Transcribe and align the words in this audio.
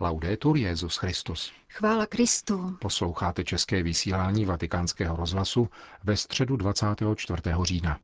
Laudetur 0.00 0.56
Jezus 0.56 0.96
Christus. 0.96 1.52
Chvála 1.68 2.06
Kristu. 2.06 2.76
Posloucháte 2.80 3.44
české 3.44 3.82
vysílání 3.82 4.44
Vatikánského 4.44 5.16
rozhlasu 5.16 5.68
ve 6.04 6.16
středu 6.16 6.56
24. 6.56 7.42
října. 7.62 7.98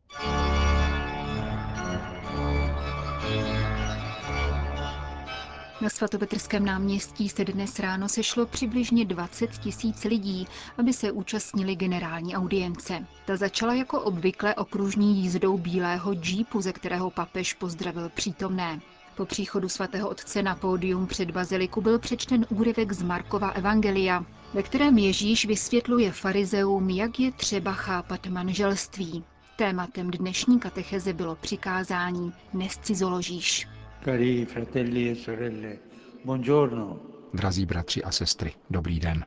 Na 5.81 5.89
svatopetrském 5.89 6.65
náměstí 6.65 7.29
se 7.29 7.45
dnes 7.45 7.79
ráno 7.79 8.09
sešlo 8.09 8.47
přibližně 8.47 9.05
20 9.05 9.51
tisíc 9.51 10.05
lidí, 10.05 10.47
aby 10.79 10.93
se 10.93 11.13
účastnili 11.13 11.77
generální 11.77 12.37
audience. 12.37 13.07
Ta 13.27 13.37
začala 13.37 13.75
jako 13.75 14.01
obvykle 14.01 14.55
okružní 14.55 15.23
jízdou 15.23 15.59
bílého 15.59 16.15
džípu, 16.15 16.61
ze 16.61 16.73
kterého 16.73 17.11
papež 17.11 17.55
pozdravil 17.55 18.09
přítomné. 18.09 18.81
Po 19.21 19.27
příchodu 19.27 19.69
svatého 19.69 20.09
otce 20.09 20.43
na 20.43 20.55
pódium 20.55 21.07
před 21.07 21.31
baziliku 21.31 21.81
byl 21.81 21.99
přečten 21.99 22.47
úryvek 22.51 22.93
z 22.93 23.03
Markova 23.03 23.51
Evangelia, 23.51 24.25
ve 24.55 24.63
kterém 24.63 24.99
Ježíš 24.99 25.47
vysvětluje 25.47 26.13
farizeům, 26.13 26.91
jak 26.91 27.21
je 27.21 27.33
třeba 27.33 27.73
chápat 27.73 28.27
manželství. 28.27 29.25
Tématem 29.57 30.11
dnešní 30.11 30.61
katecheze 30.61 31.13
bylo 31.13 31.37
přikázání 31.37 32.33
nescizoložíš. 32.55 33.69
Cari 34.05 34.45
fratelli 34.47 35.11
e 35.11 35.17
sorelle, 35.17 35.77
buongiorno. 36.25 37.10
Drazí 37.35 37.67
bratři 37.67 38.05
a 38.05 38.11
sestry, 38.11 38.53
dobrý 38.71 39.01
den. 39.01 39.25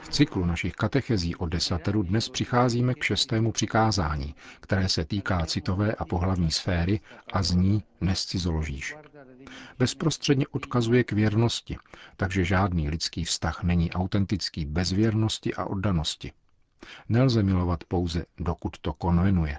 V 0.00 0.08
cyklu 0.10 0.44
našich 0.44 0.72
katechezí 0.72 1.36
o 1.36 1.46
desateru 1.46 2.02
dnes 2.02 2.28
přicházíme 2.28 2.94
k 2.94 3.02
šestému 3.02 3.52
přikázání, 3.52 4.34
které 4.60 4.88
se 4.88 5.04
týká 5.04 5.46
citové 5.46 5.94
a 5.94 6.04
pohlavní 6.04 6.50
sféry 6.50 7.00
a 7.32 7.42
zní 7.42 7.82
nescizoložíš. 8.00 8.96
Bezprostředně 9.78 10.46
odkazuje 10.50 11.04
k 11.04 11.12
věrnosti, 11.12 11.76
takže 12.16 12.44
žádný 12.44 12.90
lidský 12.90 13.24
vztah 13.24 13.62
není 13.62 13.92
autentický 13.92 14.64
bez 14.64 14.92
věrnosti 14.92 15.54
a 15.54 15.64
oddanosti. 15.64 16.32
Nelze 17.08 17.42
milovat 17.42 17.84
pouze, 17.84 18.24
dokud 18.38 18.78
to 18.78 18.92
konvenuje. 18.92 19.58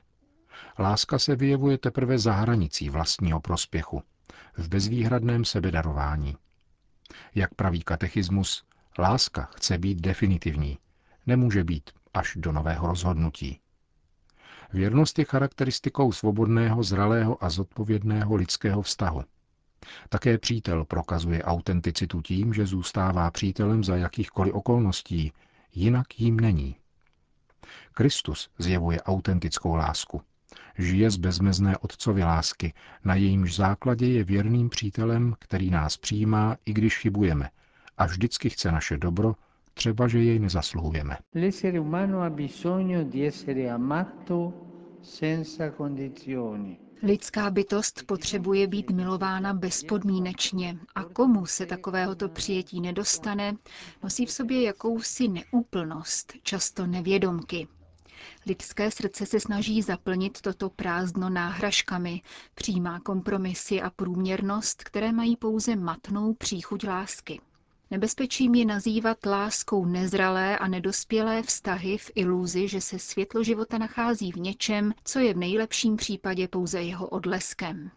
Láska 0.80 1.20
se 1.20 1.36
vyjevuje 1.36 1.78
teprve 1.78 2.20
za 2.20 2.34
hranicí 2.34 2.90
vlastního 2.90 3.40
prospěchu, 3.40 4.04
v 4.58 4.68
bezvýhradném 4.70 5.46
sebedarování. 5.46 6.36
Jak 7.36 7.54
praví 7.54 7.82
katechismus, 7.82 8.64
láska 9.00 9.50
chce 9.56 9.78
být 9.78 10.02
definitivní, 10.02 10.78
nemůže 11.26 11.64
být 11.64 11.90
až 12.14 12.34
do 12.36 12.52
nového 12.52 12.88
rozhodnutí. 12.88 13.60
Věrnost 14.74 15.20
je 15.20 15.26
charakteristikou 15.26 16.12
svobodného, 16.12 16.84
zralého 16.84 17.44
a 17.44 17.50
zodpovědného 17.50 18.36
lidského 18.36 18.82
vztahu. 18.82 19.24
Také 20.10 20.38
přítel 20.38 20.86
prokazuje 20.86 21.44
autenticitu 21.44 22.22
tím, 22.22 22.54
že 22.54 22.66
zůstává 22.66 23.32
přítelem 23.32 23.84
za 23.84 23.96
jakýchkoliv 23.96 24.54
okolností, 24.54 25.34
jinak 25.72 26.20
jím 26.20 26.40
není. 26.40 26.76
Kristus 27.94 28.50
zjevuje 28.58 29.02
autentickou 29.02 29.76
lásku. 29.76 30.22
Žije 30.78 31.12
z 31.12 31.18
bezmezné 31.18 31.78
otcovy 31.78 32.24
lásky, 32.24 32.74
na 33.06 33.16
jejímž 33.16 33.56
základě 33.56 34.08
je 34.08 34.24
věrným 34.24 34.70
přítelem, 34.70 35.36
který 35.40 35.70
nás 35.70 35.98
přijímá, 35.98 36.58
i 36.66 36.74
když 36.74 36.98
chybujeme, 36.98 37.50
a 37.98 38.06
vždycky 38.06 38.50
chce 38.50 38.72
naše 38.72 38.98
dobro, 38.98 39.36
třeba 39.74 40.08
že 40.08 40.20
jej 40.20 40.40
nezasluhujeme. 40.40 41.18
Lidská 47.04 47.50
bytost 47.52 48.04
potřebuje 48.06 48.68
být 48.68 48.92
milována 48.92 49.54
bezpodmínečně 49.54 50.78
a 50.96 51.04
komu 51.04 51.46
se 51.46 51.66
takovéhoto 51.66 52.30
přijetí 52.30 52.82
nedostane, 52.82 53.54
nosí 54.04 54.26
v 54.26 54.32
sobě 54.32 54.62
jakousi 54.62 55.28
neúplnost, 55.28 56.34
často 56.44 56.88
nevědomky. 56.88 57.68
Lidské 58.46 58.92
srdce 58.92 59.26
se 59.26 59.40
snaží 59.40 59.82
zaplnit 59.82 60.42
toto 60.42 60.70
prázdno 60.70 61.30
náhražkami, 61.30 62.22
přijímá 62.56 63.00
kompromisy 63.00 63.82
a 63.82 63.90
průměrnost, 63.90 64.84
které 64.84 65.12
mají 65.12 65.36
pouze 65.38 65.76
matnou 65.76 66.34
příchuť 66.34 66.84
lásky. 66.88 67.42
Nebezpečím 67.92 68.56
je 68.56 68.66
nazývat 68.66 69.26
láskou 69.26 69.86
nezralé 69.86 70.58
a 70.58 70.68
nedospělé 70.68 71.44
vztahy 71.44 71.98
v 71.98 72.12
iluzi, 72.16 72.68
že 72.68 72.82
se 72.82 73.00
světlo 73.00 73.44
života 73.44 73.78
nachází 73.78 74.32
v 74.32 74.36
něčem, 74.38 74.94
co 75.04 75.20
je 75.20 75.34
v 75.34 75.38
nejlepším 75.38 75.96
případě 75.98 76.48
pouze 76.48 76.82
jeho 76.82 77.08
odleskem. 77.08 77.92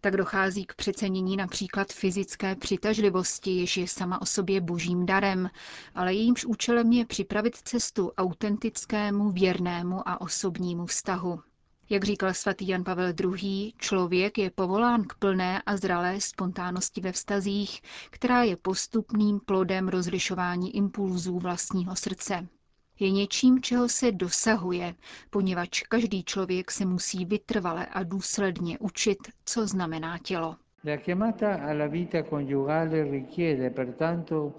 Tak 0.00 0.16
dochází 0.16 0.64
k 0.64 0.74
přecenění 0.74 1.36
například 1.36 1.92
fyzické 1.92 2.56
přitažlivosti, 2.56 3.50
jež 3.50 3.76
je 3.76 3.88
sama 3.88 4.22
o 4.22 4.26
sobě 4.26 4.60
božím 4.60 5.06
darem, 5.06 5.50
ale 5.94 6.14
jejímž 6.14 6.44
účelem 6.44 6.92
je 6.92 7.06
připravit 7.06 7.56
cestu 7.56 8.12
autentickému, 8.18 9.30
věrnému 9.30 10.08
a 10.08 10.20
osobnímu 10.20 10.86
vztahu. 10.86 11.40
Jak 11.90 12.04
říkal 12.04 12.34
svatý 12.34 12.68
Jan 12.68 12.84
Pavel 12.84 13.12
II., 13.20 13.72
člověk 13.78 14.38
je 14.38 14.50
povolán 14.50 15.02
k 15.04 15.14
plné 15.14 15.62
a 15.66 15.76
zralé 15.76 16.20
spontánnosti 16.20 17.00
ve 17.00 17.12
vztazích, 17.12 17.82
která 18.10 18.42
je 18.42 18.56
postupným 18.56 19.40
plodem 19.40 19.88
rozlišování 19.88 20.76
impulzů 20.76 21.38
vlastního 21.38 21.96
srdce 21.96 22.48
je 23.00 23.10
něčím, 23.10 23.62
čeho 23.62 23.88
se 23.88 24.12
dosahuje, 24.12 24.94
poněvadž 25.30 25.82
každý 25.82 26.24
člověk 26.24 26.70
se 26.70 26.84
musí 26.84 27.24
vytrvale 27.24 27.86
a 27.86 28.02
důsledně 28.02 28.78
učit, 28.78 29.18
co 29.44 29.66
znamená 29.66 30.18
tělo. 30.18 30.56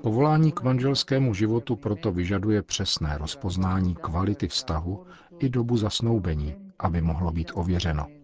Povolání 0.02 0.52
k 0.52 0.62
manželskému 0.62 1.34
životu 1.34 1.76
proto 1.76 2.12
vyžaduje 2.12 2.62
přesné 2.62 3.18
rozpoznání 3.18 3.96
kvality 3.96 4.48
vztahu 4.48 5.06
i 5.40 5.50
dobu 5.50 5.78
zasnoubení, 5.78 6.56
aby 6.80 7.02
mohlo 7.02 7.32
být 7.32 7.52
ověřeno. 7.54 8.19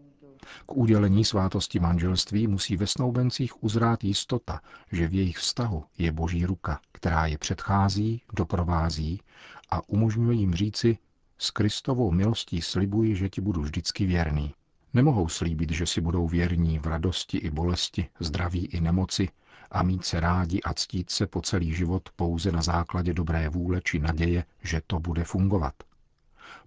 K 0.66 0.78
udělení 0.78 1.25
svátosti 1.25 1.79
manželství 1.79 2.47
musí 2.47 2.78
ve 2.78 2.88
snoubencích 2.88 3.63
uzrát 3.63 4.03
jistota, 4.03 4.61
že 4.91 5.07
v 5.07 5.13
jejich 5.13 5.38
vztahu 5.38 5.83
je 5.97 6.11
boží 6.11 6.45
ruka, 6.45 6.79
která 6.91 7.25
je 7.25 7.38
předchází, 7.38 8.22
doprovází 8.33 9.22
a 9.69 9.89
umožňuje 9.89 10.38
jim 10.38 10.53
říci, 10.53 10.97
s 11.38 11.51
Kristovou 11.51 12.11
milostí 12.11 12.61
slibuji, 12.61 13.16
že 13.16 13.29
ti 13.29 13.41
budu 13.41 13.61
vždycky 13.61 14.06
věrný. 14.06 14.53
Nemohou 14.94 15.28
slíbit, 15.28 15.72
že 15.72 15.85
si 15.85 16.01
budou 16.01 16.28
věrní 16.28 16.79
v 16.79 16.85
radosti 16.85 17.38
i 17.38 17.50
bolesti, 17.50 18.09
zdraví 18.19 18.66
i 18.66 18.81
nemoci 18.81 19.29
a 19.72 19.83
mít 19.83 20.06
se 20.06 20.19
rádi 20.19 20.62
a 20.62 20.73
ctít 20.73 21.09
se 21.09 21.27
po 21.27 21.41
celý 21.41 21.73
život 21.73 22.09
pouze 22.16 22.51
na 22.51 22.62
základě 22.62 23.13
dobré 23.13 23.50
vůle 23.50 23.81
či 23.83 24.00
naděje, 24.00 24.45
že 24.63 24.81
to 24.88 25.00
bude 25.00 25.23
fungovat. 25.23 25.73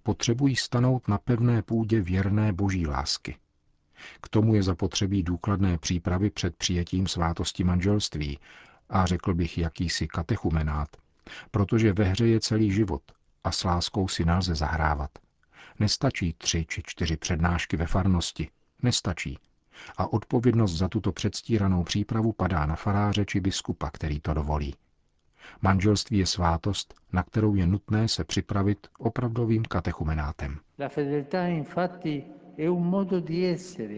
Potřebují 0.03 0.55
stanout 0.55 1.07
na 1.07 1.17
pevné 1.17 1.61
půdě 1.61 2.01
věrné 2.01 2.53
boží 2.53 2.87
lásky. 2.87 3.37
K 4.21 4.29
tomu 4.29 4.55
je 4.55 4.63
zapotřebí 4.63 5.23
důkladné 5.23 5.77
přípravy 5.77 6.29
před 6.29 6.55
přijetím 6.55 7.07
svátosti 7.07 7.63
manželství 7.63 8.39
a 8.89 9.05
řekl 9.05 9.33
bych 9.33 9.57
jakýsi 9.57 10.07
katechumenát, 10.07 10.89
protože 11.51 11.93
ve 11.93 12.03
hře 12.03 12.27
je 12.27 12.39
celý 12.39 12.71
život 12.71 13.01
a 13.43 13.51
s 13.51 13.63
láskou 13.63 14.07
si 14.07 14.25
nelze 14.25 14.55
zahrávat. 14.55 15.11
Nestačí 15.79 16.35
tři 16.37 16.65
či 16.69 16.81
čtyři 16.85 17.17
přednášky 17.17 17.77
ve 17.77 17.87
farnosti. 17.87 18.49
Nestačí. 18.83 19.37
A 19.97 20.13
odpovědnost 20.13 20.77
za 20.77 20.87
tuto 20.87 21.11
předstíranou 21.11 21.83
přípravu 21.83 22.33
padá 22.33 22.65
na 22.65 22.75
faráře 22.75 23.25
či 23.25 23.39
biskupa, 23.39 23.89
který 23.89 24.19
to 24.19 24.33
dovolí. 24.33 24.75
Manželství 25.61 26.17
je 26.17 26.25
svátost, 26.25 26.93
na 27.13 27.23
kterou 27.23 27.55
je 27.55 27.67
nutné 27.67 28.07
se 28.07 28.23
připravit 28.23 28.87
opravdovým 28.97 29.63
katechumenátem. 29.63 30.59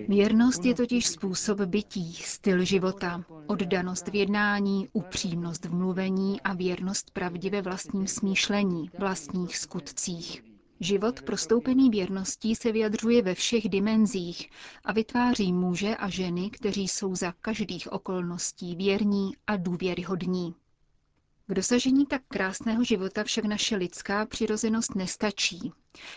Věrnost 0.08 0.66
je 0.66 0.76
totiž 0.76 1.08
způsob 1.08 1.60
bytí, 1.60 2.14
styl 2.14 2.66
života, 2.66 3.24
oddanost 3.48 4.08
v 4.08 4.16
jednání, 4.16 4.88
upřímnost 4.94 5.66
v 5.66 5.74
mluvení 5.74 6.42
a 6.42 6.54
věrnost 6.54 7.12
pravdě 7.12 7.50
ve 7.50 7.62
vlastním 7.62 8.08
smýšlení, 8.08 8.90
vlastních 9.00 9.58
skutcích. 9.58 10.44
Život 10.80 11.22
prostoupený 11.22 11.90
věrností 11.90 12.56
se 12.56 12.72
vyjadřuje 12.72 13.22
ve 13.22 13.36
všech 13.36 13.70
dimenzích 13.70 14.50
a 14.86 14.94
vytváří 14.94 15.54
muže 15.54 15.96
a 15.96 16.10
ženy, 16.10 16.50
kteří 16.50 16.88
jsou 16.88 17.16
za 17.16 17.32
každých 17.32 17.92
okolností 17.92 18.76
věrní 18.76 19.32
a 19.48 19.58
důvěryhodní. 19.58 20.56
K 21.52 21.54
dosažení 21.54 22.06
tak 22.06 22.22
krásného 22.28 22.84
života 22.84 23.24
však 23.24 23.46
naše 23.46 23.76
lidská 23.76 24.26
přirozenost 24.26 24.96
nestačí. 24.96 25.74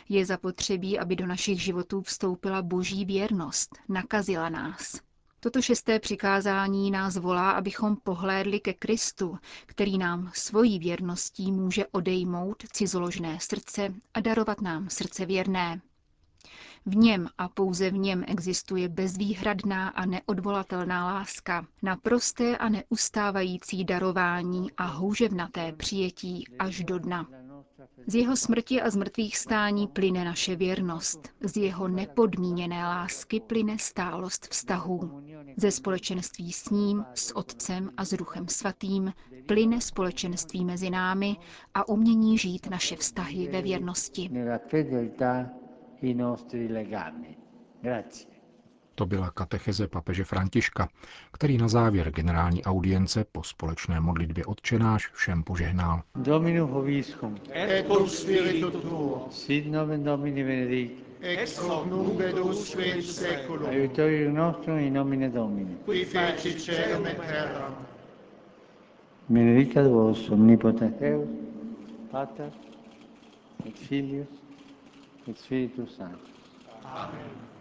Je 0.08 0.26
zapotřebí, 0.26 0.98
aby 0.98 1.16
do 1.16 1.26
našich 1.26 1.62
životů 1.62 2.02
vstoupila 2.02 2.62
boží 2.62 3.04
věrnost, 3.04 3.78
nakazila 3.88 4.48
nás. 4.48 5.00
Toto 5.40 5.62
šesté 5.62 5.98
přikázání 5.98 6.90
nás 6.90 7.16
volá, 7.16 7.50
abychom 7.50 7.96
pohlédli 7.96 8.60
ke 8.60 8.74
Kristu, 8.74 9.38
který 9.66 9.98
nám 9.98 10.30
svojí 10.34 10.78
věrností 10.78 11.52
může 11.52 11.86
odejmout 11.86 12.62
cizoložné 12.72 13.38
srdce 13.40 13.94
a 14.14 14.20
darovat 14.20 14.60
nám 14.60 14.90
srdce 14.90 15.26
věrné. 15.26 15.80
V 16.86 16.96
něm 16.96 17.28
a 17.38 17.48
pouze 17.48 17.90
v 17.90 17.94
něm 17.98 18.24
existuje 18.26 18.88
bezvýhradná 18.88 19.88
a 19.88 20.06
neodvolatelná 20.06 21.06
láska, 21.06 21.66
naprosté 21.82 22.56
a 22.56 22.68
neustávající 22.68 23.84
darování 23.84 24.72
a 24.76 24.84
houževnaté 24.84 25.72
přijetí 25.72 26.44
až 26.58 26.84
do 26.84 26.98
dna. 26.98 27.26
Z 28.06 28.14
jeho 28.14 28.36
smrti 28.36 28.82
a 28.82 28.90
zmrtvých 28.90 29.36
stání 29.38 29.86
plyne 29.86 30.24
naše 30.24 30.56
věrnost. 30.56 31.28
Z 31.40 31.56
jeho 31.56 31.88
nepodmíněné 31.88 32.84
lásky 32.84 33.40
plyne 33.40 33.78
stálost 33.78 34.48
vztahů. 34.50 35.22
Ze 35.56 35.70
společenství 35.70 36.52
s 36.52 36.70
ním, 36.70 37.04
s 37.14 37.36
Otcem 37.36 37.90
a 37.96 38.04
s 38.04 38.12
Ruchem 38.12 38.48
Svatým 38.48 39.12
plyne 39.46 39.80
společenství 39.80 40.64
mezi 40.64 40.90
námi 40.90 41.36
a 41.74 41.88
umění 41.88 42.38
žít 42.38 42.70
naše 42.70 42.96
vztahy 42.96 43.48
ve 43.48 43.62
věrnosti. 43.62 44.30
To 48.94 49.06
byla 49.06 49.30
katecheze 49.30 49.88
papeže 49.88 50.24
Františka, 50.24 50.88
který 51.32 51.58
na 51.58 51.68
závěr 51.68 52.10
generální 52.10 52.64
audience 52.64 53.24
po 53.32 53.42
společné 53.42 54.00
modlitbě 54.00 54.44
odčenáš 54.44 55.10
všem 55.12 55.42
požehnal. 55.42 56.02
Dominu 56.14 56.66
hoviscum. 56.66 57.36
Et 57.52 57.86
cum 57.86 58.08
spiritu 58.08 58.70
tuo. 58.70 59.28
Sit 59.30 59.66
nomen 59.66 60.04
Domini 60.04 60.44
benedict. 60.44 61.04
Ex 61.20 61.58
hoc 61.58 61.86
nunc 61.86 62.20
et 62.20 62.38
usque 62.38 62.84
in 62.84 63.02
seculum. 63.02 63.66
Aiutorium 63.66 64.34
nostrum 64.34 64.78
in 64.78 64.92
nomine 64.92 65.30
Domini. 65.30 65.76
Qui 65.84 66.04
feci 66.04 66.60
celum 66.60 67.06
et 67.06 67.16
terram. 67.16 67.74
Benedicat 69.28 69.86
vos 69.86 70.30
omnipotens 70.30 70.92
Deus, 71.00 71.28
Pater, 72.10 72.50
et 73.66 73.78
Filius, 73.78 74.43
et 75.28 75.38
Spiritus 75.38 75.96
Sanctus. 75.96 76.30
Amen. 76.84 77.54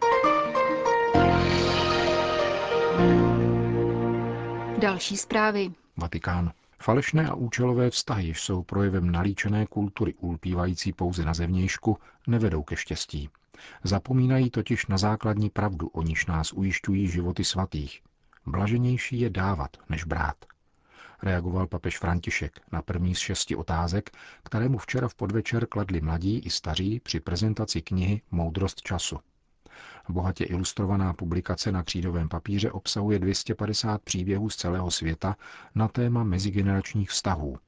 Další 4.78 5.16
zprávy. 5.16 5.72
Vatikán. 5.96 6.52
Falešné 6.78 7.28
a 7.28 7.34
účelové 7.34 7.90
vztahy 7.90 8.28
jsou 8.28 8.62
projevem 8.62 9.10
nalíčené 9.10 9.66
kultury 9.66 10.14
ulpívající 10.14 10.92
pouze 10.92 11.24
na 11.24 11.34
zevnějšku, 11.34 11.98
nevedou 12.26 12.62
ke 12.62 12.76
štěstí. 12.76 13.28
Zapomínají 13.84 14.50
totiž 14.50 14.86
na 14.86 14.98
základní 14.98 15.50
pravdu, 15.50 15.88
o 15.88 16.02
níž 16.02 16.26
nás 16.26 16.52
ujišťují 16.52 17.08
životy 17.08 17.44
svatých. 17.44 18.02
Blaženější 18.46 19.20
je 19.20 19.30
dávat, 19.30 19.76
než 19.88 20.04
brát. 20.04 20.36
Reagoval 21.24 21.66
papež 21.66 21.98
František 21.98 22.60
na 22.72 22.82
první 22.82 23.14
z 23.14 23.18
šesti 23.18 23.56
otázek, 23.56 24.10
kterému 24.42 24.78
včera 24.78 25.08
v 25.08 25.14
podvečer 25.14 25.66
kladli 25.66 26.00
mladí 26.00 26.38
i 26.38 26.50
staří 26.50 27.00
při 27.00 27.20
prezentaci 27.20 27.82
knihy 27.82 28.22
Moudrost 28.30 28.82
času. 28.82 29.18
Bohatě 30.08 30.44
ilustrovaná 30.44 31.12
publikace 31.12 31.72
na 31.72 31.82
křídovém 31.82 32.28
papíře 32.28 32.72
obsahuje 32.72 33.18
250 33.18 34.02
příběhů 34.02 34.50
z 34.50 34.56
celého 34.56 34.90
světa 34.90 35.36
na 35.74 35.88
téma 35.88 36.24
mezigeneračních 36.24 37.10
vztahů. 37.10 37.58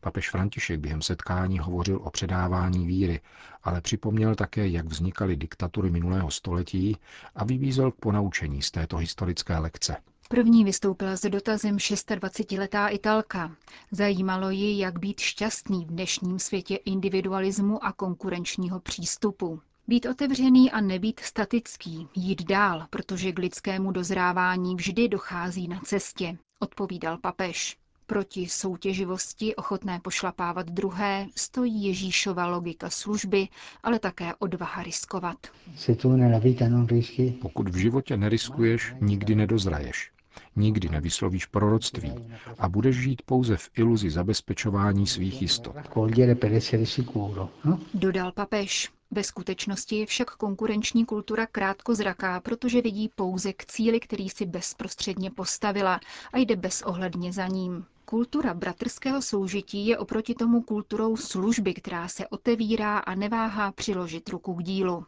Papež 0.00 0.30
František 0.30 0.80
během 0.80 1.02
setkání 1.02 1.58
hovořil 1.58 2.00
o 2.02 2.10
předávání 2.10 2.86
víry, 2.86 3.20
ale 3.62 3.80
připomněl 3.80 4.34
také, 4.34 4.68
jak 4.68 4.86
vznikaly 4.86 5.36
diktatury 5.36 5.90
minulého 5.90 6.30
století 6.30 6.96
a 7.34 7.44
vybízel 7.44 7.90
k 7.90 7.96
ponaučení 8.00 8.62
z 8.62 8.70
této 8.70 8.96
historické 8.96 9.58
lekce. 9.58 9.96
První 10.28 10.64
vystoupila 10.64 11.16
s 11.16 11.28
dotazem 11.30 11.76
26-letá 11.76 12.88
Italka. 12.88 13.56
Zajímalo 13.90 14.50
ji, 14.50 14.78
jak 14.78 14.98
být 14.98 15.20
šťastný 15.20 15.84
v 15.84 15.88
dnešním 15.88 16.38
světě 16.38 16.76
individualismu 16.76 17.84
a 17.84 17.92
konkurenčního 17.92 18.80
přístupu. 18.80 19.60
Být 19.88 20.06
otevřený 20.06 20.70
a 20.70 20.80
nebýt 20.80 21.20
statický, 21.20 22.08
jít 22.14 22.42
dál, 22.42 22.86
protože 22.90 23.32
k 23.32 23.38
lidskému 23.38 23.92
dozrávání 23.92 24.74
vždy 24.76 25.08
dochází 25.08 25.68
na 25.68 25.80
cestě, 25.80 26.38
odpovídal 26.60 27.18
papež. 27.18 27.76
Proti 28.06 28.46
soutěživosti 28.48 29.56
ochotné 29.56 30.00
pošlapávat 30.00 30.66
druhé 30.66 31.26
stojí 31.36 31.84
Ježíšova 31.84 32.46
logika 32.46 32.90
služby, 32.90 33.48
ale 33.82 33.98
také 33.98 34.34
odvaha 34.34 34.82
riskovat. 34.82 35.36
Pokud 37.42 37.68
v 37.68 37.76
životě 37.76 38.16
neriskuješ, 38.16 38.94
nikdy 39.00 39.34
nedozraješ. 39.34 40.13
Nikdy 40.56 40.88
nevyslovíš 40.88 41.46
proroctví 41.46 42.12
a 42.58 42.68
budeš 42.68 42.96
žít 42.96 43.22
pouze 43.22 43.56
v 43.56 43.70
iluzi 43.76 44.10
zabezpečování 44.10 45.06
svých 45.06 45.42
jistot. 45.42 45.76
No? 47.64 47.80
Dodal 47.94 48.32
papež. 48.32 48.90
Ve 49.10 49.24
skutečnosti 49.24 49.96
je 49.96 50.06
však 50.06 50.30
konkurenční 50.30 51.04
kultura 51.04 51.46
krátkozraká, 51.46 52.40
protože 52.40 52.82
vidí 52.82 53.10
pouze 53.14 53.52
k 53.52 53.64
cíli, 53.64 54.00
který 54.00 54.28
si 54.28 54.46
bezprostředně 54.46 55.30
postavila 55.30 56.00
a 56.32 56.38
jde 56.38 56.56
bezohledně 56.56 57.32
za 57.32 57.46
ním. 57.46 57.84
Kultura 58.04 58.54
bratrského 58.54 59.22
soužití 59.22 59.86
je 59.86 59.98
oproti 59.98 60.34
tomu 60.34 60.62
kulturou 60.62 61.16
služby, 61.16 61.74
která 61.74 62.08
se 62.08 62.28
otevírá 62.28 62.98
a 62.98 63.14
neváhá 63.14 63.72
přiložit 63.72 64.28
ruku 64.28 64.54
k 64.54 64.62
dílu. 64.62 65.06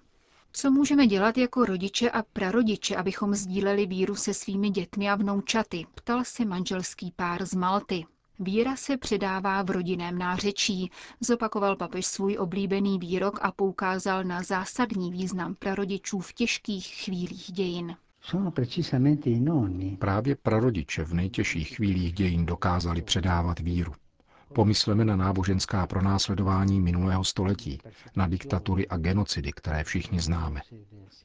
Co 0.58 0.70
můžeme 0.70 1.06
dělat 1.06 1.38
jako 1.38 1.64
rodiče 1.64 2.10
a 2.10 2.22
prarodiče, 2.22 2.96
abychom 2.96 3.34
sdíleli 3.34 3.86
víru 3.86 4.14
se 4.14 4.34
svými 4.34 4.70
dětmi 4.70 5.10
a 5.10 5.14
vnoučaty, 5.14 5.86
ptal 5.94 6.24
se 6.24 6.44
manželský 6.44 7.12
pár 7.16 7.46
z 7.46 7.54
Malty. 7.54 8.04
Víra 8.38 8.76
se 8.76 8.96
předává 8.96 9.62
v 9.62 9.70
rodinném 9.70 10.18
nářečí, 10.18 10.90
zopakoval 11.20 11.76
papež 11.76 12.06
svůj 12.06 12.36
oblíbený 12.38 12.98
výrok 12.98 13.38
a 13.42 13.52
poukázal 13.52 14.24
na 14.24 14.42
zásadní 14.42 15.10
význam 15.10 15.54
prarodičů 15.54 16.20
v 16.20 16.32
těžkých 16.32 16.86
chvílích 16.86 17.52
dějin. 17.52 17.96
Právě 19.98 20.36
prarodiče 20.36 21.04
v 21.04 21.14
nejtěžších 21.14 21.76
chvílích 21.76 22.12
dějin 22.12 22.46
dokázali 22.46 23.02
předávat 23.02 23.58
víru. 23.60 23.92
Pomysleme 24.56 25.04
na 25.04 25.16
náboženská 25.16 25.86
pronásledování 25.86 26.80
minulého 26.80 27.24
století, 27.24 27.78
na 28.16 28.26
diktatury 28.26 28.88
a 28.88 28.96
genocidy, 28.96 29.52
které 29.52 29.84
všichni 29.84 30.20
známe. 30.20 30.60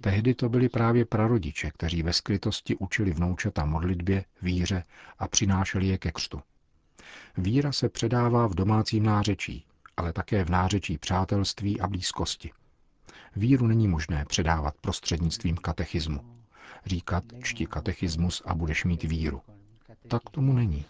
Tehdy 0.02 0.34
to 0.34 0.50
byli 0.50 0.70
právě 0.70 1.06
prarodiče, 1.06 1.72
kteří 1.72 2.04
ve 2.04 2.14
skrytosti 2.14 2.76
učili 2.76 3.12
vnoučata 3.12 3.66
modlitbě, 3.66 4.26
víře 4.42 4.84
a 5.20 5.28
přinášeli 5.28 5.88
je 5.88 5.98
ke 5.98 6.12
křtu. 6.12 6.42
Víra 7.38 7.72
se 7.72 7.90
předává 7.90 8.48
v 8.48 8.56
domácím 8.56 9.04
nářečí, 9.04 9.66
ale 9.98 10.14
také 10.14 10.46
v 10.46 10.50
nářečí 10.50 10.98
přátelství 10.98 11.82
a 11.82 11.88
blízkosti. 11.88 12.52
Víru 13.36 13.68
není 13.68 13.88
možné 13.88 14.26
předávat 14.26 14.76
prostřednictvím 14.82 15.58
katechismu. 15.58 16.20
Říkat, 16.86 17.24
čti 17.44 17.66
katechismus 17.66 18.42
a 18.46 18.56
budeš 18.56 18.86
mít 18.86 19.04
víru. 19.04 19.42
Tak 20.08 20.30
tomu 20.30 20.54
není. 20.54 20.86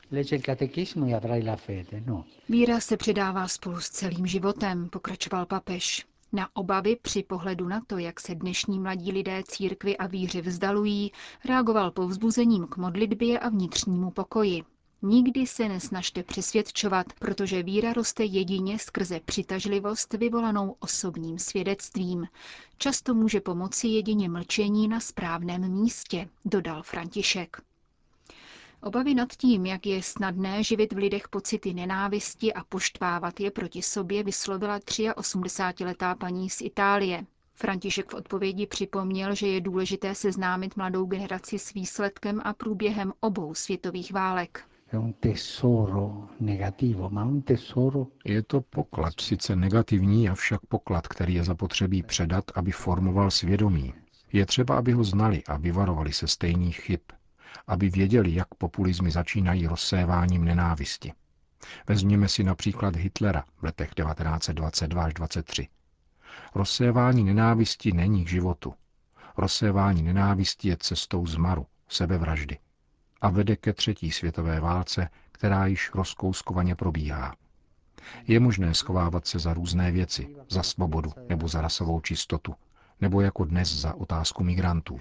No. 2.05 2.25
Víra 2.49 2.79
se 2.79 2.97
předává 2.97 3.47
spolu 3.47 3.79
s 3.79 3.89
celým 3.89 4.27
životem, 4.27 4.89
pokračoval 4.89 5.45
papež. 5.45 6.05
Na 6.33 6.49
obavy 6.53 6.97
při 7.01 7.23
pohledu 7.23 7.67
na 7.67 7.81
to, 7.87 7.97
jak 7.97 8.19
se 8.19 8.35
dnešní 8.35 8.79
mladí 8.79 9.11
lidé 9.11 9.43
církvy 9.47 9.97
a 9.97 10.07
víři 10.07 10.41
vzdalují, 10.41 11.11
reagoval 11.45 11.91
povzbuzením 11.91 12.67
k 12.67 12.77
modlitbě 12.77 13.39
a 13.39 13.49
vnitřnímu 13.49 14.11
pokoji. 14.11 14.63
Nikdy 15.01 15.47
se 15.47 15.69
nesnažte 15.69 16.23
přesvědčovat, 16.23 17.07
protože 17.19 17.63
víra 17.63 17.93
roste 17.93 18.23
jedině 18.23 18.79
skrze 18.79 19.19
přitažlivost 19.25 20.13
vyvolanou 20.13 20.75
osobním 20.79 21.39
svědectvím. 21.39 22.27
Často 22.77 23.13
může 23.13 23.41
pomoci 23.41 23.87
jedině 23.87 24.29
mlčení 24.29 24.87
na 24.87 24.99
správném 24.99 25.71
místě, 25.71 26.29
dodal 26.45 26.83
František. 26.83 27.61
Obavy 28.83 29.13
nad 29.13 29.29
tím, 29.33 29.65
jak 29.65 29.85
je 29.85 30.03
snadné 30.03 30.63
živit 30.63 30.93
v 30.93 30.97
lidech 30.97 31.27
pocity 31.29 31.73
nenávisti 31.73 32.53
a 32.53 32.63
poštvávat 32.63 33.39
je 33.39 33.51
proti 33.51 33.81
sobě, 33.81 34.23
vyslovila 34.23 34.79
83-letá 34.79 36.15
paní 36.15 36.49
z 36.49 36.61
Itálie. 36.61 37.25
František 37.53 38.11
v 38.11 38.13
odpovědi 38.13 38.67
připomněl, 38.67 39.35
že 39.35 39.47
je 39.47 39.61
důležité 39.61 40.15
seznámit 40.15 40.77
mladou 40.77 41.05
generaci 41.05 41.59
s 41.59 41.73
výsledkem 41.73 42.41
a 42.43 42.53
průběhem 42.53 43.13
obou 43.19 43.53
světových 43.55 44.13
válek. 44.13 44.63
Je 48.25 48.43
to 48.43 48.61
poklad, 48.61 49.13
sice 49.21 49.55
negativní, 49.55 50.29
avšak 50.29 50.61
poklad, 50.65 51.07
který 51.07 51.33
je 51.33 51.43
zapotřebí 51.43 52.03
předat, 52.03 52.43
aby 52.55 52.71
formoval 52.71 53.31
svědomí. 53.31 53.93
Je 54.33 54.45
třeba, 54.45 54.77
aby 54.77 54.91
ho 54.91 55.03
znali 55.03 55.43
a 55.43 55.57
vyvarovali 55.57 56.13
se 56.13 56.27
stejných 56.27 56.79
chyb, 56.79 56.99
aby 57.67 57.89
věděli, 57.89 58.33
jak 58.33 58.55
populizmy 58.55 59.11
začínají 59.11 59.67
rozséváním 59.67 60.45
nenávisti. 60.45 61.13
Vezměme 61.87 62.27
si 62.27 62.43
například 62.43 62.95
Hitlera 62.95 63.43
v 63.57 63.63
letech 63.63 63.93
1922 63.93 65.03
až 65.03 65.13
23. 65.13 65.67
Rozsévání 66.55 67.23
nenávisti 67.23 67.91
není 67.91 68.25
k 68.25 68.29
životu. 68.29 68.73
Rozsévání 69.37 70.03
nenávisti 70.03 70.67
je 70.69 70.77
cestou 70.77 71.27
zmaru, 71.27 71.65
sebevraždy 71.87 72.57
a 73.21 73.29
vede 73.29 73.55
ke 73.55 73.73
třetí 73.73 74.11
světové 74.11 74.59
válce, 74.59 75.09
která 75.31 75.65
již 75.65 75.91
rozkouskovaně 75.93 76.75
probíhá. 76.75 77.35
Je 78.27 78.39
možné 78.39 78.73
schovávat 78.73 79.27
se 79.27 79.39
za 79.39 79.53
různé 79.53 79.91
věci, 79.91 80.35
za 80.49 80.63
svobodu 80.63 81.11
nebo 81.29 81.47
za 81.47 81.61
rasovou 81.61 82.01
čistotu, 82.01 82.55
Nebo 83.01 83.21
jako 83.21 83.45
dnes 83.45 83.73
za 83.73 83.93
otázku 83.93 84.43
migrantů. 84.43 84.99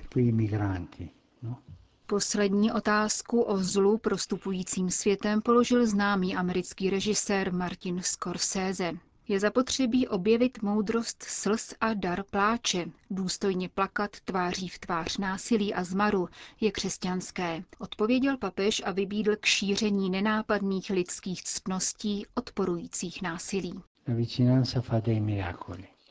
Poslední 2.11 2.73
otázku 2.73 3.40
o 3.43 3.59
zlu 3.59 3.99
prostupujícím 3.99 4.90
světem 4.90 5.43
položil 5.43 5.87
známý 5.87 6.37
americký 6.37 6.90
režisér 6.90 7.52
Martin 7.52 8.02
Scorsese. 8.02 8.93
Je 9.29 9.40
zapotřebí 9.40 10.09
objevit 10.09 10.62
moudrost 10.62 11.23
slz 11.23 11.75
a 11.81 11.95
dar 11.95 12.23
pláče. 12.31 12.87
Důstojně 13.11 13.69
plakat 13.69 14.11
tváří 14.25 14.69
v 14.69 14.79
tvář 14.79 15.19
násilí 15.19 15.75
a 15.75 15.85
zmaru 15.85 16.29
je 16.61 16.73
křesťanské. 16.73 17.62
Odpověděl 17.79 18.37
papež 18.37 18.83
a 18.85 18.93
vybídl 18.93 19.37
k 19.40 19.47
šíření 19.47 20.11
nenápadných 20.11 20.90
lidských 20.90 21.43
ctností 21.43 22.26
odporujících 22.35 23.23
násilí. 23.23 23.81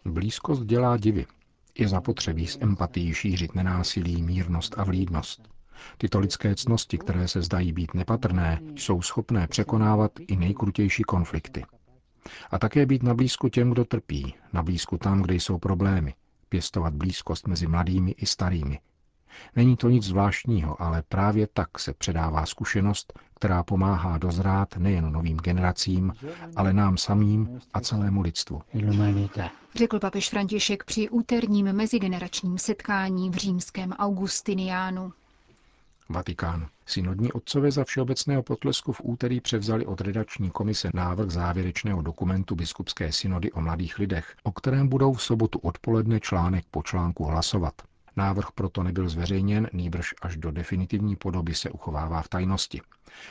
Blízkost 0.05 0.63
dělá 0.63 0.97
divy. 0.97 1.25
Je 1.77 1.87
zapotřebí 1.87 2.47
s 2.47 2.57
empatií 2.61 3.13
šířit 3.13 3.55
nenásilí, 3.55 4.21
mírnost 4.21 4.75
a 4.77 4.83
vlídnost. 4.83 5.58
Tyto 5.97 6.19
lidské 6.19 6.55
cnosti, 6.55 6.97
které 6.97 7.27
se 7.27 7.41
zdají 7.41 7.71
být 7.73 7.93
nepatrné, 7.93 8.59
jsou 8.75 9.01
schopné 9.01 9.47
překonávat 9.47 10.11
i 10.27 10.35
nejkrutější 10.35 11.03
konflikty. 11.03 11.65
A 12.51 12.59
také 12.59 12.85
být 12.85 13.03
na 13.03 13.13
blízku 13.13 13.49
těm, 13.49 13.71
kdo 13.71 13.85
trpí, 13.85 14.35
na 14.53 14.63
blízku 14.63 14.97
tam, 14.97 15.21
kde 15.21 15.35
jsou 15.35 15.57
problémy, 15.57 16.13
pěstovat 16.49 16.93
blízkost 16.93 17.47
mezi 17.47 17.67
mladými 17.67 18.11
i 18.11 18.25
starými. 18.25 18.79
Není 19.55 19.77
to 19.77 19.89
nic 19.89 20.03
zvláštního, 20.03 20.81
ale 20.81 21.03
právě 21.09 21.47
tak 21.53 21.79
se 21.79 21.93
předává 21.93 22.45
zkušenost, 22.45 23.13
která 23.35 23.63
pomáhá 23.63 24.17
dozrát 24.17 24.77
nejen 24.77 25.11
novým 25.11 25.37
generacím, 25.37 26.13
ale 26.55 26.73
nám 26.73 26.97
samým 26.97 27.59
a 27.73 27.81
celému 27.81 28.21
lidstvu. 28.21 28.61
Řekl 29.75 29.99
papež 29.99 30.29
František 30.29 30.83
při 30.83 31.09
úterním 31.09 31.73
mezigeneračním 31.73 32.57
setkání 32.57 33.29
v 33.29 33.33
římském 33.35 33.91
Augustiniánu. 33.91 35.13
Vatikán. 36.11 36.67
Synodní 36.85 37.31
otcové 37.33 37.71
za 37.71 37.83
všeobecného 37.83 38.43
potlesku 38.43 38.91
v 38.91 39.01
úterý 39.03 39.41
převzali 39.41 39.85
od 39.85 40.01
redakční 40.01 40.49
komise 40.51 40.89
návrh 40.93 41.29
závěrečného 41.29 42.01
dokumentu 42.01 42.55
biskupské 42.55 43.11
synody 43.11 43.51
o 43.51 43.61
mladých 43.61 43.99
lidech, 43.99 44.35
o 44.43 44.51
kterém 44.51 44.87
budou 44.87 45.13
v 45.13 45.23
sobotu 45.23 45.59
odpoledne 45.59 46.19
článek 46.19 46.65
po 46.71 46.83
článku 46.83 47.23
hlasovat. 47.23 47.73
Návrh 48.15 48.51
proto 48.55 48.83
nebyl 48.83 49.09
zveřejněn, 49.09 49.69
nýbrž 49.73 50.13
až 50.21 50.37
do 50.37 50.51
definitivní 50.51 51.15
podoby 51.15 51.55
se 51.55 51.69
uchovává 51.69 52.21
v 52.21 52.29
tajnosti. 52.29 52.81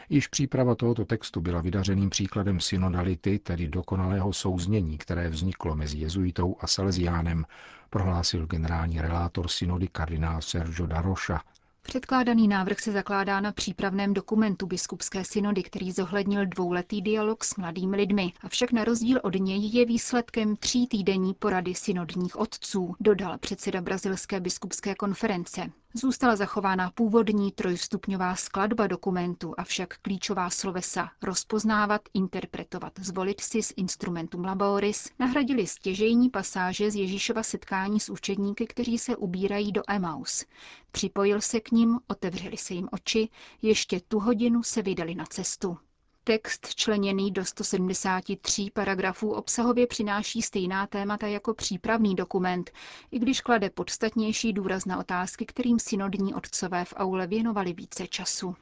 Již 0.09 0.27
příprava 0.27 0.75
tohoto 0.75 1.05
textu 1.05 1.41
byla 1.41 1.61
vydařeným 1.61 2.11
příkladem 2.11 2.61
synodality, 2.61 3.39
tedy 3.39 3.69
dokonalého 3.69 4.33
souznění, 4.33 4.99
které 4.99 5.29
vzniklo 5.29 5.77
mezi 5.77 5.99
jezuitou 5.99 6.57
a 6.61 6.67
salesiánem, 6.67 7.45
prohlásil 7.91 8.47
generální 8.47 9.01
relátor 9.01 9.49
synody 9.49 9.89
kardinál 9.89 10.43
Sergio 10.43 10.87
da 10.87 11.01
Rocha 11.01 11.43
Předkládaný 11.89 12.49
návrh 12.49 12.81
se 12.81 12.93
zakládá 12.93 13.41
na 13.41 13.53
přípravném 13.53 14.15
dokumentu 14.15 14.67
biskupské 14.67 15.25
synody, 15.25 15.63
který 15.63 15.93
zohlednil 15.93 16.47
dvouletý 16.47 17.03
dialog 17.03 17.45
s 17.45 17.57
mladými 17.57 17.97
lidmi, 17.97 18.33
avšak 18.41 18.73
na 18.73 18.85
rozdíl 18.85 19.21
od 19.23 19.35
něj 19.35 19.71
je 19.73 19.85
výsledkem 19.85 20.57
tří 20.57 20.87
týdenní 20.87 21.35
porady 21.35 21.75
synodních 21.75 22.37
otců, 22.37 22.95
dodal 23.01 23.39
předseda 23.39 23.81
Brazilské 23.81 24.41
biskupské 24.41 24.95
konference. 24.95 25.71
Zůstala 25.95 26.37
zachována 26.37 26.91
původní 26.91 27.53
trojstupňová 27.53 28.37
skladba 28.37 28.87
dokumentu, 28.87 29.55
avšak 29.59 29.99
klíčová 29.99 30.51
slovesa 30.51 31.11
rozpoznávat, 31.23 32.01
interpretovat, 32.15 32.93
zvolit 33.01 33.41
si 33.41 33.63
z 33.63 33.73
instrumentum 33.77 34.45
laboris 34.45 35.11
nahradili 35.19 35.67
stěžejní 35.67 36.31
pasáže 36.31 36.91
z 36.91 36.97
Ježíšova 36.97 37.43
setkání 37.43 38.01
s 38.01 38.09
učedníky, 38.11 38.67
kteří 38.67 38.99
se 38.99 39.17
ubírají 39.17 39.73
do 39.73 39.83
Emaus. 39.89 40.45
Připojil 40.93 41.41
se 41.41 41.61
k 41.61 41.71
ním, 41.71 41.99
otevřeli 42.07 42.57
se 42.57 42.75
jim 42.75 42.89
oči, 42.93 43.29
ještě 43.63 44.01
tu 44.01 44.19
hodinu 44.19 44.63
se 44.63 44.83
vydali 44.83 45.15
na 45.15 45.25
cestu. 45.25 45.79
Text 46.29 46.75
členěný 46.75 47.31
do 47.31 47.45
173 47.45 48.71
paragrafů 48.75 49.31
obsahově 49.33 49.87
přináší 49.87 50.43
stejná 50.43 50.87
témata 50.87 51.27
jako 51.27 51.55
přípravný 51.55 52.15
dokument, 52.15 52.71
i 53.11 53.19
když 53.19 53.41
klade 53.41 53.71
podstatnější 53.71 54.53
důraz 54.53 54.85
na 54.85 54.99
otázky, 54.99 55.47
kterým 55.47 55.79
synodní 55.79 56.35
otcové 56.35 56.85
v 56.85 56.95
aule 56.97 57.27
věnovali 57.27 57.73
více 57.73 58.07
času. 58.07 58.57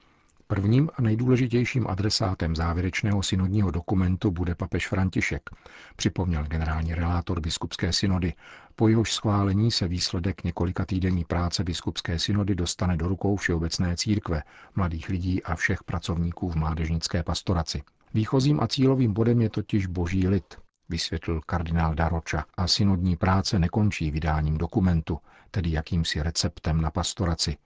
Prvním 0.48 0.90
a 0.94 1.02
nejdůležitějším 1.02 1.86
adresátem 1.86 2.56
závěrečného 2.56 3.22
synodního 3.22 3.70
dokumentu 3.70 4.30
bude 4.30 4.54
papež 4.54 4.88
František, 4.88 5.50
připomněl 5.96 6.44
generální 6.44 6.94
relátor 6.94 7.40
biskupské 7.40 7.92
synody. 7.92 8.32
Po 8.76 8.88
jehož 8.88 9.12
schválení 9.12 9.70
se 9.70 9.88
výsledek 9.88 10.44
několika 10.44 10.84
týdenní 10.84 11.24
práce 11.24 11.64
biskupské 11.64 12.18
synody 12.18 12.54
dostane 12.54 12.96
do 12.96 13.08
rukou 13.08 13.36
Všeobecné 13.36 13.96
církve, 13.96 14.42
mladých 14.76 15.08
lidí 15.08 15.42
a 15.42 15.54
všech 15.54 15.84
pracovníků 15.84 16.50
v 16.50 16.56
mládežnické 16.56 17.22
pastoraci. 17.22 17.82
Výchozím 18.14 18.60
a 18.60 18.68
cílovým 18.68 19.12
bodem 19.12 19.40
je 19.40 19.50
totiž 19.50 19.86
boží 19.86 20.28
lid, 20.28 20.54
vysvětlil 20.88 21.40
kardinál 21.46 21.94
Daroča, 21.94 22.44
a 22.56 22.66
synodní 22.66 23.16
práce 23.16 23.58
nekončí 23.58 24.10
vydáním 24.10 24.58
dokumentu, 24.58 25.18
tedy 25.50 25.72
jakýmsi 25.72 26.22
receptem 26.22 26.80
na 26.80 26.90
pastoraci, 26.90 27.56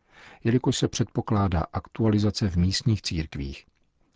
jelikož 0.44 0.76
se 0.76 0.88
předpokládá 0.88 1.64
aktualizace 1.73 2.49
v 2.50 2.56
místních 2.56 3.02
církvích. 3.02 3.66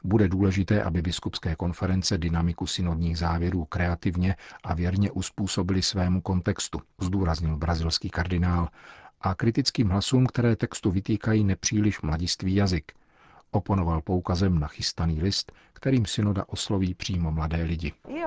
Bude 0.05 0.29
důležité, 0.29 0.83
aby 0.83 1.03
biskupské 1.03 1.57
konference 1.57 2.19
dynamiku 2.19 2.67
synodních 2.67 3.19
závěrů 3.19 3.65
kreativně 3.65 4.37
a 4.65 4.75
věrně 4.75 5.11
uspůsobili 5.11 5.83
svému 5.83 6.21
kontextu, 6.21 6.81
zdůraznil 7.01 7.57
brazilský 7.57 8.11
kardinál, 8.11 8.69
a 9.21 9.35
kritickým 9.35 9.89
hlasům, 9.89 10.27
které 10.27 10.57
textu 10.57 10.91
vytýkají 10.91 11.45
nepříliš 11.45 12.01
mladistvý 12.01 12.55
jazyk– 12.55 12.93
Oponoval 13.55 14.01
poukazem 14.01 14.59
na 14.59 14.69
chystaný 14.69 15.23
list, 15.23 15.53
kterým 15.73 16.07
synoda 16.07 16.45
osloví 16.49 16.95
přímo 16.95 17.31
mladé 17.31 17.63
lidi. 17.63 17.93
E 18.09 18.25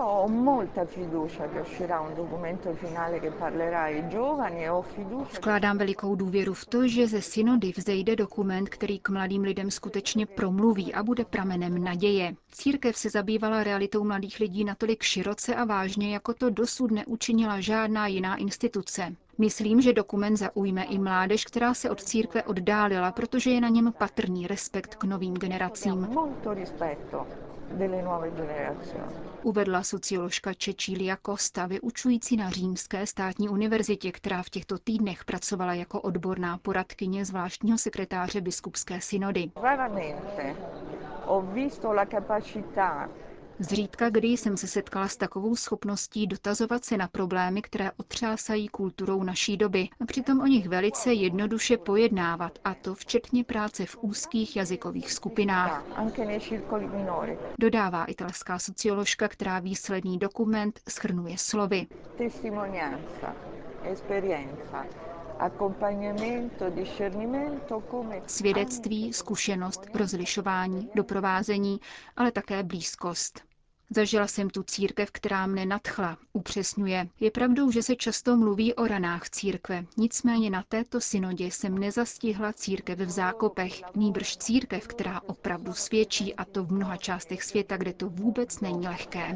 Vkládám 5.37 5.77
velikou 5.77 6.15
důvěru 6.15 6.53
v 6.53 6.65
to, 6.65 6.87
že 6.87 7.07
ze 7.07 7.21
synody 7.21 7.73
vzejde 7.77 8.15
dokument, 8.15 8.69
který 8.69 8.99
k 8.99 9.09
mladým 9.09 9.41
lidem 9.41 9.71
skutečně 9.71 10.25
promluví 10.25 10.93
a 10.93 11.03
bude 11.03 11.25
pramenem 11.25 11.83
naděje. 11.83 12.35
Církev 12.51 12.97
se 12.97 13.09
zabývala 13.09 13.63
realitou 13.63 14.03
mladých 14.03 14.39
lidí 14.39 14.63
natolik 14.63 15.03
široce 15.03 15.55
a 15.55 15.65
vážně, 15.65 16.13
jako 16.13 16.33
to 16.33 16.49
dosud 16.49 16.91
neučinila 16.91 17.59
žádná 17.59 18.07
jiná 18.07 18.35
instituce. 18.35 19.15
Myslím, 19.37 19.81
že 19.81 19.93
dokument 19.93 20.37
zaujme 20.37 20.83
i 20.83 20.99
mládež, 20.99 21.45
která 21.45 21.73
se 21.73 21.89
od 21.89 22.03
církve 22.03 22.43
oddálila, 22.43 23.11
protože 23.11 23.49
je 23.49 23.61
na 23.61 23.69
něm 23.69 23.93
patrný 23.97 24.47
respekt 24.47 24.95
k 24.95 25.03
novým 25.03 25.33
generacím. 25.33 26.07
Uvedla 29.43 29.83
socioložka 29.83 30.53
Čečília 30.53 31.17
Costa, 31.25 31.65
vyučující 31.67 32.37
na 32.37 32.49
Římské 32.49 33.07
státní 33.07 33.49
univerzitě, 33.49 34.11
která 34.11 34.43
v 34.43 34.49
těchto 34.49 34.77
týdnech 34.77 35.25
pracovala 35.25 35.73
jako 35.73 36.01
odborná 36.01 36.57
poradkyně 36.57 37.25
zvláštního 37.25 37.77
sekretáře 37.77 38.41
biskupské 38.41 39.01
synody. 39.01 39.51
Zřídka 43.59 44.09
kdy 44.09 44.27
jsem 44.27 44.57
se 44.57 44.67
setkala 44.67 45.07
s 45.07 45.17
takovou 45.17 45.55
schopností 45.55 46.27
dotazovat 46.27 46.85
se 46.85 46.97
na 46.97 47.07
problémy, 47.07 47.61
které 47.61 47.91
otřásají 47.97 48.67
kulturou 48.67 49.23
naší 49.23 49.57
doby 49.57 49.89
a 50.01 50.05
přitom 50.05 50.39
o 50.39 50.45
nich 50.45 50.67
velice 50.67 51.13
jednoduše 51.13 51.77
pojednávat, 51.77 52.59
a 52.63 52.73
to 52.73 52.95
včetně 52.95 53.43
práce 53.43 53.85
v 53.85 53.97
úzkých 54.01 54.55
jazykových 54.55 55.11
skupinách. 55.11 55.85
Dodává 57.59 58.05
italská 58.05 58.59
socioložka, 58.59 59.27
která 59.27 59.59
výsledný 59.59 60.17
dokument 60.19 60.79
schrnuje 60.89 61.37
slovy. 61.37 61.87
Svědectví, 68.27 69.13
zkušenost, 69.13 69.81
rozlišování, 69.93 70.89
doprovázení, 70.95 71.79
ale 72.15 72.31
také 72.31 72.63
blízkost. 72.63 73.47
Zažila 73.89 74.27
jsem 74.27 74.49
tu 74.49 74.63
církev, 74.63 75.11
která 75.11 75.47
mne 75.47 75.65
nadchla, 75.65 76.17
upřesňuje. 76.33 77.07
Je 77.19 77.31
pravdou, 77.31 77.71
že 77.71 77.83
se 77.83 77.95
často 77.95 78.37
mluví 78.37 78.73
o 78.73 78.87
ranách 78.87 79.29
církve, 79.29 79.85
nicméně 79.97 80.49
na 80.49 80.63
této 80.69 81.01
synodě 81.01 81.45
jsem 81.45 81.77
nezastihla 81.77 82.53
církev 82.53 82.99
v 82.99 83.09
zákopech, 83.09 83.81
nýbrž 83.95 84.37
církev, 84.37 84.87
která 84.87 85.21
opravdu 85.21 85.73
svědčí, 85.73 86.35
a 86.35 86.45
to 86.45 86.63
v 86.63 86.71
mnoha 86.71 86.97
částech 86.97 87.43
světa, 87.43 87.77
kde 87.77 87.93
to 87.93 88.09
vůbec 88.09 88.59
není 88.59 88.87
lehké. 88.87 89.35